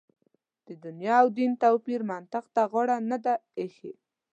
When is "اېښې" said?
3.59-3.93